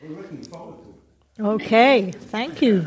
[0.00, 0.76] We're looking forward
[1.36, 1.46] to it.
[1.46, 2.86] Okay, thank you.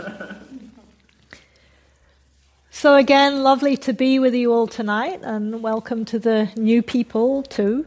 [2.70, 7.44] So, again, lovely to be with you all tonight, and welcome to the new people
[7.44, 7.86] too.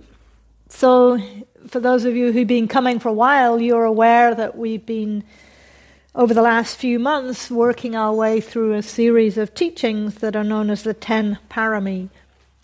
[0.68, 1.18] So,
[1.68, 5.24] for those of you who've been coming for a while, you're aware that we've been,
[6.14, 10.44] over the last few months, working our way through a series of teachings that are
[10.44, 12.10] known as the Ten Parami.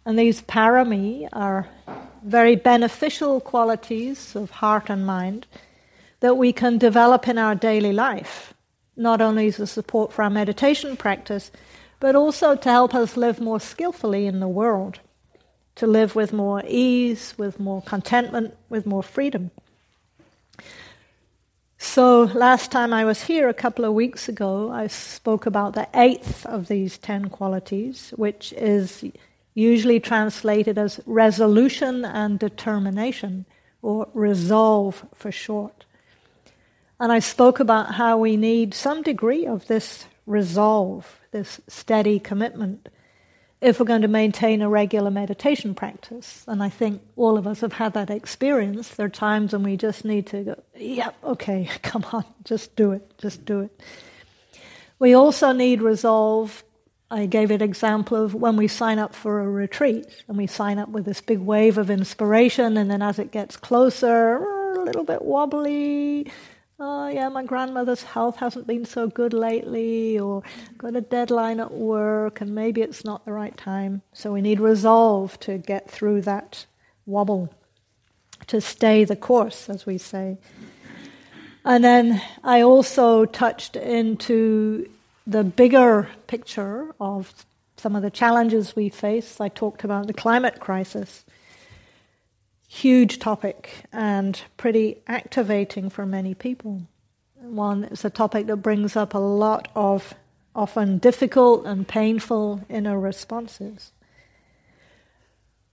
[0.04, 1.68] And these parami are
[2.22, 5.46] very beneficial qualities of heart and mind
[6.20, 8.54] that we can develop in our daily life,
[8.96, 11.50] not only as a support for our meditation practice
[12.00, 14.98] but also to help us live more skillfully in the world,
[15.76, 19.50] to live with more ease, with more contentment, with more freedom.
[21.76, 25.88] So, last time I was here, a couple of weeks ago, I spoke about the
[25.94, 29.04] eighth of these ten qualities, which is
[29.54, 33.46] usually translated as resolution and determination,
[33.82, 35.84] or resolve for short.
[37.00, 42.88] And I spoke about how we need some degree of this resolve this steady commitment
[43.60, 46.44] if we're going to maintain a regular meditation practice.
[46.48, 48.88] And I think all of us have had that experience.
[48.90, 52.92] There are times when we just need to go, yep, okay, come on, just do
[52.92, 53.80] it, just do it.
[54.98, 56.64] We also need resolve.
[57.10, 60.78] I gave an example of when we sign up for a retreat and we sign
[60.78, 65.04] up with this big wave of inspiration, and then as it gets closer, a little
[65.04, 66.30] bit wobbly,
[66.80, 70.42] oh yeah, my grandmother's health hasn't been so good lately, or
[70.78, 74.02] got a deadline at work, and maybe it's not the right time.
[74.12, 76.64] So we need resolve to get through that
[77.04, 77.54] wobble,
[78.46, 80.38] to stay the course, as we say.
[81.64, 84.88] And then I also touched into
[85.26, 87.44] the bigger picture of
[87.76, 89.40] some of the challenges we face.
[89.40, 91.24] I talked about the climate crisis
[92.70, 96.80] huge topic and pretty activating for many people.
[97.34, 100.14] One it's a topic that brings up a lot of
[100.54, 103.90] often difficult and painful inner responses.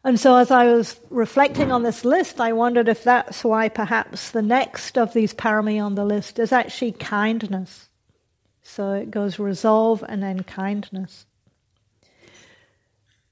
[0.03, 4.31] And so, as I was reflecting on this list, I wondered if that's why perhaps
[4.31, 7.90] the next of these parami on the list is actually kindness.
[8.63, 11.26] So it goes resolve and then kindness.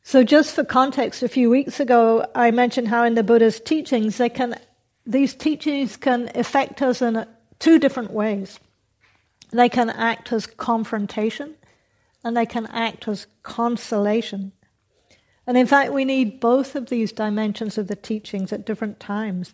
[0.08, 4.18] So, just for context, a few weeks ago, I mentioned how in the Buddha's teachings,
[4.18, 4.56] they can,
[5.04, 7.26] these teachings can affect us in
[7.58, 8.60] two different ways.
[9.50, 11.56] They can act as confrontation,
[12.24, 14.52] and they can act as consolation.
[15.48, 19.54] And in fact, we need both of these dimensions of the teachings at different times.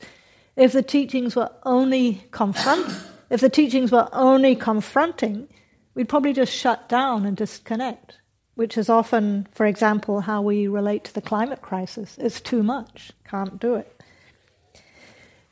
[0.57, 2.93] If the teachings were only confront,
[3.29, 5.47] if the teachings were only confronting,
[5.95, 8.17] we'd probably just shut down and disconnect
[8.55, 12.17] which is often, for example, how we relate to the climate crisis.
[12.19, 14.01] It's too much, can't do it.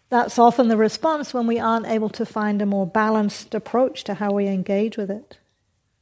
[0.09, 4.15] That's often the response when we aren't able to find a more balanced approach to
[4.15, 5.37] how we engage with it.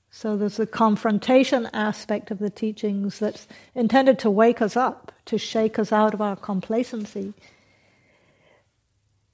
[0.09, 5.37] So there's the confrontation aspect of the teachings that's intended to wake us up, to
[5.37, 7.33] shake us out of our complacency.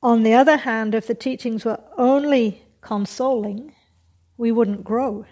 [0.02, 3.74] On the other hand, if the teachings were only consoling,
[4.38, 5.26] we wouldn't grow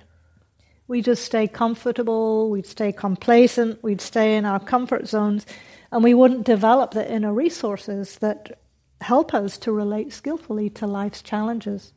[0.91, 5.45] we just stay comfortable, we'd stay complacent, we'd stay in our comfort zones,
[5.89, 8.59] and we wouldn't develop the inner resources that
[8.99, 11.93] help us to relate skillfully to life's challenges.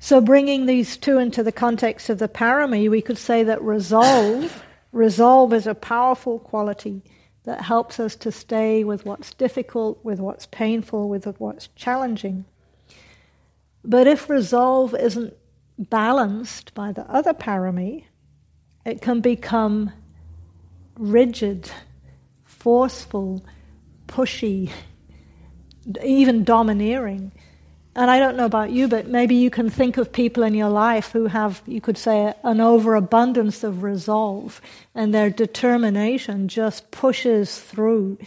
[0.00, 4.64] So, bringing these two into the context of the parami, we could say that resolve,
[4.92, 7.04] resolve is a powerful quality
[7.44, 12.44] that helps us to stay with what's difficult, with what's painful, with what's challenging.
[13.84, 15.37] But if resolve isn't
[15.78, 18.04] balanced by the other parami,
[18.84, 19.92] it can become
[20.96, 21.70] rigid,
[22.44, 23.44] forceful,
[24.06, 24.70] pushy,
[26.02, 27.32] even domineering.
[27.94, 30.68] And I don't know about you, but maybe you can think of people in your
[30.68, 34.60] life who have, you could say, an overabundance of resolve,
[34.94, 38.18] and their determination just pushes through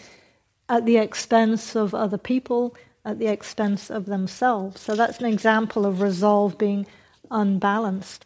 [0.67, 2.75] at the expense of other people,
[3.05, 4.81] at the expense of themselves.
[4.81, 6.85] So that's an example of resolve being
[7.31, 8.25] unbalanced.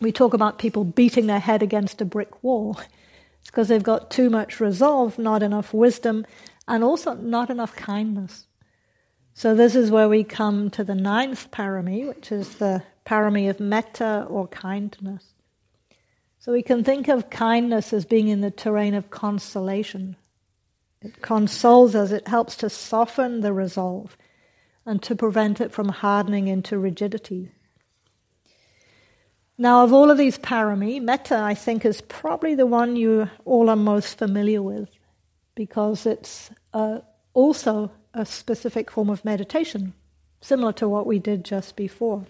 [0.00, 2.78] We talk about people beating their head against a brick wall.
[3.40, 6.26] It's because they've got too much resolve, not enough wisdom,
[6.68, 8.46] and also not enough kindness.
[9.32, 13.60] So, this is where we come to the ninth parami, which is the parami of
[13.60, 15.34] metta or kindness.
[16.38, 20.16] So, we can think of kindness as being in the terrain of consolation.
[21.02, 24.16] It consoles us, it helps to soften the resolve
[24.86, 27.52] and to prevent it from hardening into rigidity.
[29.58, 33.70] Now, of all of these parami, metta, I think, is probably the one you all
[33.70, 34.90] are most familiar with
[35.54, 36.98] because it's uh,
[37.32, 39.94] also a specific form of meditation.
[40.40, 42.24] similar to what we did just before.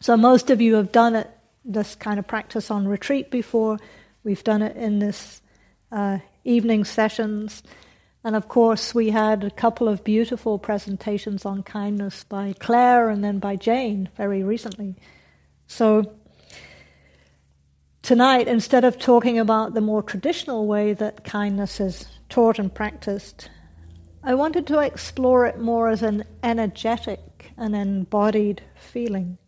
[0.00, 1.30] So most of you have done it,
[1.64, 3.78] this kind of practice on retreat before.
[4.22, 5.42] We've done it in this
[5.92, 7.62] uh, evening sessions.
[8.22, 13.22] And of course, we had a couple of beautiful presentations on kindness by Claire and
[13.22, 14.96] then by Jane very recently.
[15.66, 16.14] So,
[18.04, 23.48] tonight, instead of talking about the more traditional way that kindness is taught and practiced,
[24.22, 29.38] I wanted to explore it more as an energetic and embodied feeling.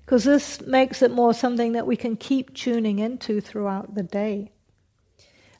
[0.00, 4.52] Because this makes it more something that we can keep tuning into throughout the day.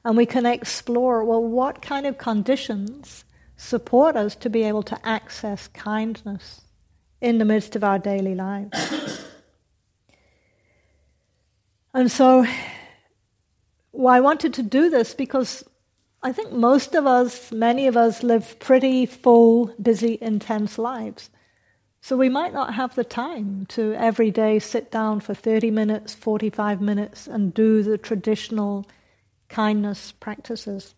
[0.04, 3.24] And we can explore well, what kind of conditions
[3.56, 6.62] support us to be able to access kindness
[7.20, 9.01] in the midst of our daily lives.
[11.94, 12.46] And so,
[13.92, 15.64] well, I wanted to do this because
[16.22, 21.30] I think most of us, many of us, live pretty full, busy, intense lives.
[22.00, 26.14] So we might not have the time to every day sit down for 30 minutes,
[26.14, 28.86] 45 minutes, and do the traditional
[29.48, 30.94] kindness practices.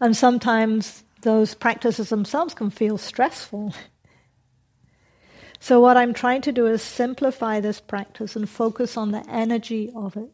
[0.00, 3.74] And sometimes those practices themselves can feel stressful.
[5.62, 9.92] So, what I'm trying to do is simplify this practice and focus on the energy
[9.94, 10.32] of it.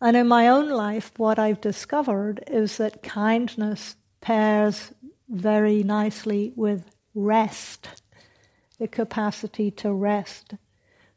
[0.00, 4.92] And in my own life, what I've discovered is that kindness pairs
[5.28, 7.88] very nicely with rest,
[8.78, 10.54] the capacity to rest.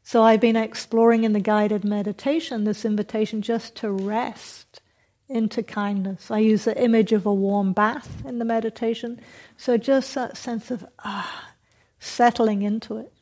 [0.02, 4.82] So I've been exploring in the guided meditation this invitation just to rest
[5.28, 6.32] into kindness.
[6.32, 9.20] I use the image of a warm bath in the meditation.
[9.56, 11.52] So just that sense of ah,
[12.00, 13.12] settling into it.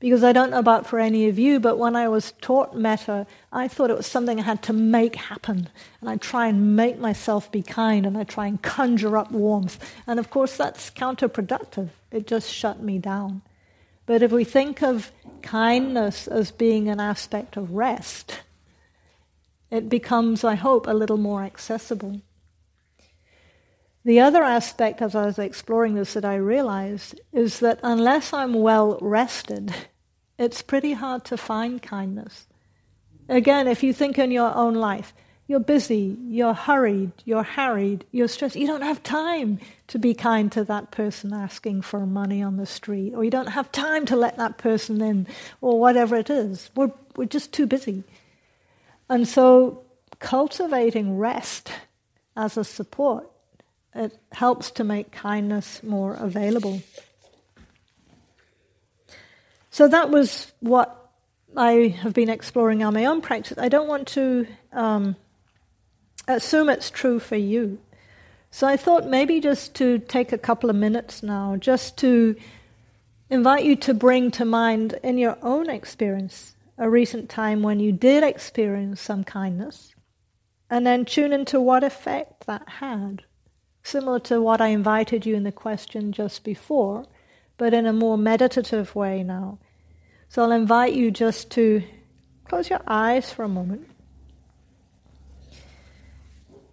[0.00, 3.26] Because I don't know about for any of you, but when I was taught metta,
[3.52, 5.68] I thought it was something I had to make happen.
[6.00, 9.78] And I try and make myself be kind and I try and conjure up warmth.
[10.06, 11.90] And of course, that's counterproductive.
[12.10, 13.42] It just shut me down.
[14.06, 15.12] But if we think of
[15.42, 18.40] kindness as being an aspect of rest,
[19.70, 22.22] it becomes, I hope, a little more accessible.
[24.04, 28.54] The other aspect, as I was exploring this, that I realized is that unless I'm
[28.54, 29.74] well rested,
[30.38, 32.46] it's pretty hard to find kindness.
[33.28, 35.12] Again, if you think in your own life,
[35.46, 38.56] you're busy, you're hurried, you're harried, you're stressed.
[38.56, 39.58] You don't have time
[39.88, 43.48] to be kind to that person asking for money on the street, or you don't
[43.48, 45.26] have time to let that person in,
[45.60, 46.70] or whatever it is.
[46.74, 48.04] We're, we're just too busy.
[49.08, 49.84] And so,
[50.20, 51.72] cultivating rest
[52.36, 53.29] as a support,
[53.94, 56.82] it helps to make kindness more available.
[59.70, 61.10] So, that was what
[61.56, 63.58] I have been exploring on my own practice.
[63.58, 64.46] I don't want to.
[64.72, 65.16] Um,
[66.34, 67.78] assume it's true for you.
[68.50, 72.36] So I thought maybe just to take a couple of minutes now, just to
[73.28, 77.92] invite you to bring to mind in your own experience a recent time when you
[77.92, 79.94] did experience some kindness,
[80.70, 83.22] and then tune into what effect that had.
[83.82, 87.06] Similar to what I invited you in the question just before,
[87.56, 89.58] but in a more meditative way now.
[90.28, 91.82] So I'll invite you just to
[92.44, 93.88] close your eyes for a moment.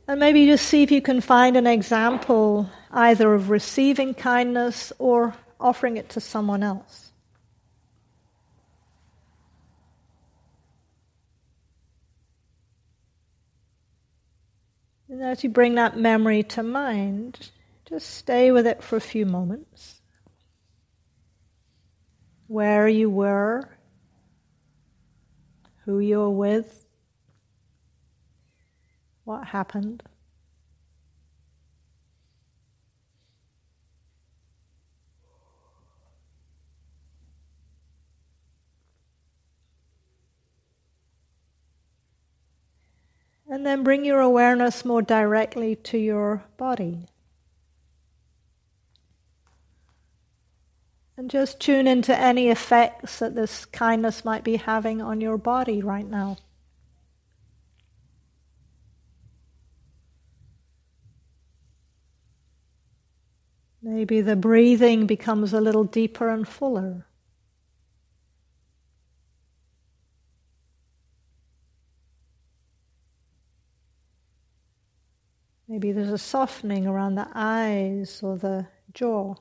[0.07, 5.36] And maybe just see if you can find an example either of receiving kindness or
[5.60, 7.12] offering it to someone else.
[15.10, 17.52] And as you bring that memory to mind,
[17.88, 20.02] just stay with it for a few moments.
[22.48, 23.78] Where you were,
[25.86, 26.86] who you were with,
[29.24, 30.04] what happened.
[43.58, 47.08] And then bring your awareness more directly to your body.
[51.18, 55.82] And just tune into any effects that this kindness might be having on your body
[55.82, 56.38] right now.
[63.82, 67.07] Maybe the breathing becomes a little deeper and fuller.
[75.67, 79.36] Maybe there's a softening around the eyes or the jaw.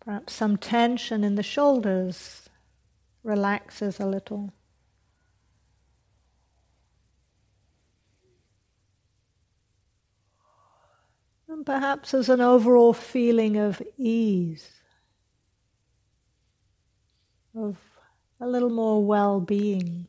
[0.00, 2.48] Perhaps some tension in the shoulders
[3.22, 4.52] relaxes a little.
[11.46, 14.68] And perhaps there's an overall feeling of ease,
[17.54, 17.76] of
[18.42, 20.08] a little more well being.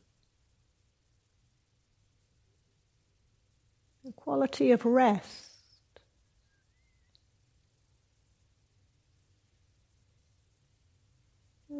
[4.04, 5.52] The quality of rest.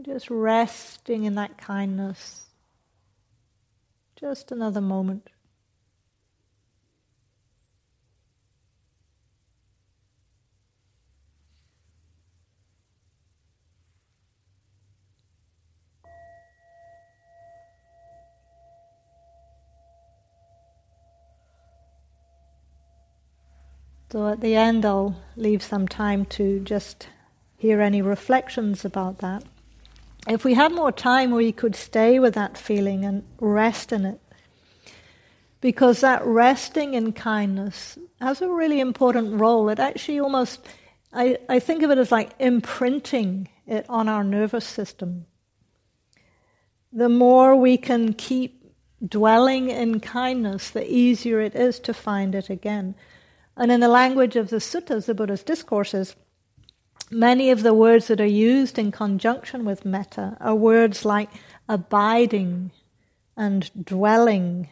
[0.03, 2.45] Just resting in that kindness.
[4.15, 5.31] Just another moment.
[24.15, 27.09] So at the end, I'll leave some time to just
[27.57, 29.43] hear any reflections about that.
[30.29, 34.21] If we had more time, we could stay with that feeling and rest in it.
[35.61, 39.69] Because that resting in kindness has a really important role.
[39.69, 40.65] It actually almost,
[41.13, 45.27] I, I think of it as like imprinting it on our nervous system.
[46.93, 48.65] The more we can keep
[49.05, 52.95] dwelling in kindness, the easier it is to find it again.
[53.57, 56.17] And in the language of the suttas, the Buddha's discourses,
[57.11, 61.31] many of the words that are used in conjunction with metta are words like
[61.69, 62.73] abiding
[63.37, 64.69] and dwelling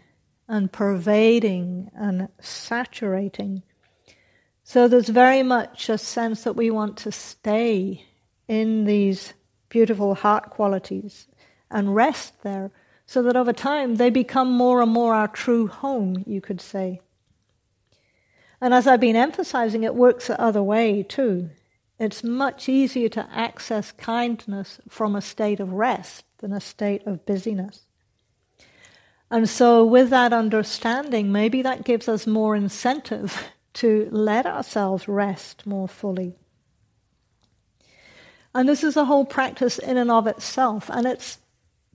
[0.48, 3.62] and pervading and saturating.
[4.64, 8.04] So there's very much a sense that we want to stay
[8.48, 9.32] in these
[9.68, 11.26] beautiful heart qualities
[11.70, 12.70] and rest there
[13.06, 17.00] so that over time they become more and more our true home, you could say.
[18.62, 21.50] And as I've been emphasizing, it works the other way too.
[21.98, 27.26] It's much easier to access kindness from a state of rest than a state of
[27.26, 27.86] busyness.
[29.32, 33.36] And so, with that understanding, maybe that gives us more incentive
[33.74, 36.36] to let ourselves rest more fully.
[38.54, 40.88] And this is a whole practice in and of itself.
[40.88, 41.38] And it's,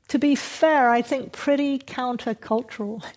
[0.09, 3.05] to be fair, I think pretty countercultural.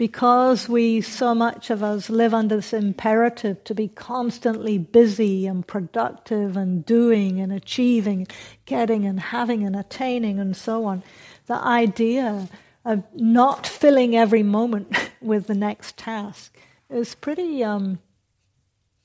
[0.00, 5.66] because we, so much of us, live under this imperative to be constantly busy and
[5.66, 8.26] productive and doing and achieving,
[8.64, 11.02] getting and having and attaining and so on,
[11.48, 12.48] the idea
[12.86, 16.56] of not filling every moment with the next task
[16.88, 17.98] is pretty um,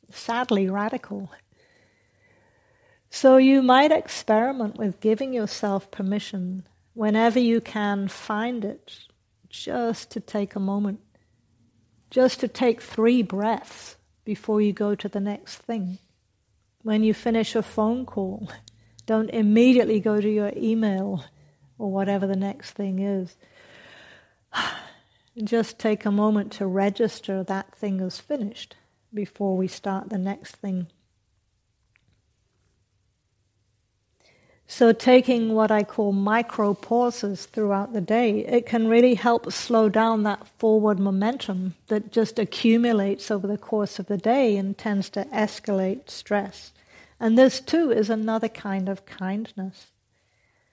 [0.10, 1.30] sadly radical.
[3.10, 9.10] So you might experiment with giving yourself permission whenever you can find it
[9.64, 11.00] just to take a moment,
[12.10, 16.00] just to take three breaths before you go to the next thing.
[16.82, 18.50] When you finish a phone call,
[19.06, 21.24] don't immediately go to your email
[21.78, 23.36] or whatever the next thing is.
[25.44, 28.76] Just take a moment to register that thing is finished
[29.14, 30.88] before we start the next thing.
[34.68, 39.90] So, taking what I call micro pauses throughout the day, it can really help slow
[39.90, 45.10] down that forward momentum that just accumulates over the course of the day and tends
[45.12, 46.72] to escalate stress.
[47.20, 49.92] And this too is another kind of kindness.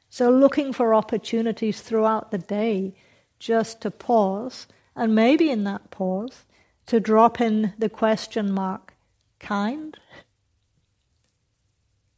[0.08, 2.94] So, looking for opportunities throughout the day
[3.38, 6.44] just to pause, and maybe in that pause,
[6.86, 8.94] to drop in the question mark
[9.38, 9.98] kind?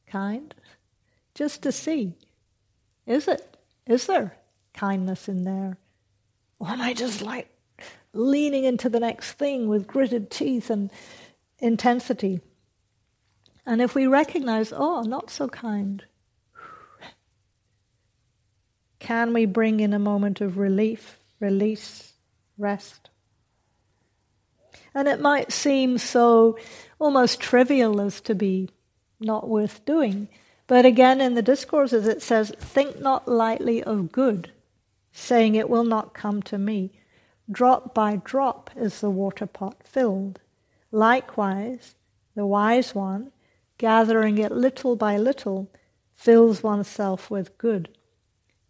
[0.06, 0.54] Kind?
[1.34, 2.14] Just to see
[3.06, 3.56] is it?
[3.86, 4.36] Is there
[4.72, 5.76] kindness in there?
[6.58, 7.50] Or am I just like
[8.12, 10.90] leaning into the next thing with gritted teeth and
[11.58, 12.40] intensity?
[13.66, 16.04] And if we recognize, oh, not so kind,
[18.98, 22.14] can we bring in a moment of relief, release,
[22.56, 23.10] rest?
[24.94, 26.58] And it might seem so
[26.98, 28.70] almost trivial as to be
[29.20, 30.28] not worth doing.
[30.66, 34.50] But again, in the discourses, it says, Think not lightly of good,
[35.12, 36.92] saying it will not come to me.
[37.50, 40.40] Drop by drop is the water pot filled.
[40.90, 41.94] Likewise,
[42.34, 43.32] the wise one,
[43.76, 45.70] gathering it little by little,
[46.14, 47.90] fills oneself with good.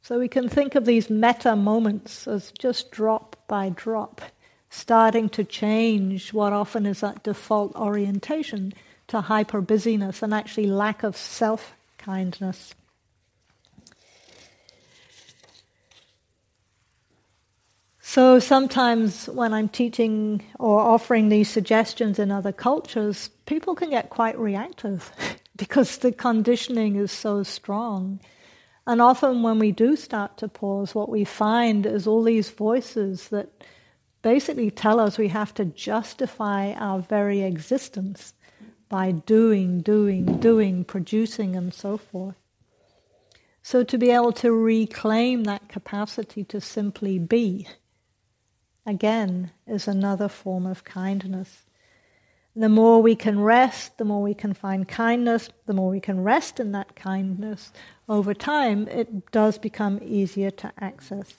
[0.02, 4.20] So we can think of these metta moments as just drop by drop,
[4.68, 8.74] starting to change what often is that default orientation
[9.06, 12.74] to hyper busyness and actually lack of self kindness.
[18.00, 24.10] So sometimes when I'm teaching or offering these suggestions in other cultures, people can get
[24.10, 25.10] quite reactive
[25.56, 28.20] because the conditioning is so strong.
[28.86, 33.28] And often when we do start to pause, what we find is all these voices
[33.30, 33.48] that
[34.20, 38.34] basically tell us we have to justify our very existence
[38.94, 42.36] by doing, doing, doing, producing, and so forth.
[43.60, 47.66] So to be able to reclaim that capacity to simply be,
[48.86, 51.64] again, is another form of kindness.
[52.54, 56.22] The more we can rest, the more we can find kindness, the more we can
[56.22, 57.72] rest in that kindness,
[58.08, 61.34] over time it does become easier to access.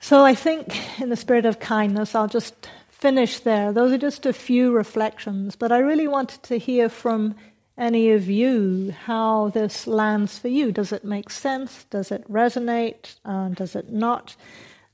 [0.00, 3.72] So I think, in the spirit of kindness, I'll just finish there.
[3.72, 7.36] Those are just a few reflections, but I really wanted to hear from
[7.76, 10.72] any of you how this lands for you.
[10.72, 11.84] Does it make sense?
[11.90, 13.14] Does it resonate?
[13.24, 14.34] Uh, does it not?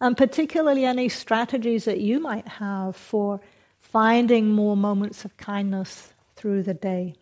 [0.01, 3.41] And particularly any strategies that you might have for
[3.81, 7.15] finding more moments of kindness through the day.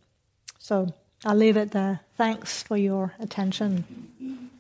[0.59, 0.93] So
[1.25, 2.01] I'll leave it there.
[2.17, 4.51] Thanks for your attention.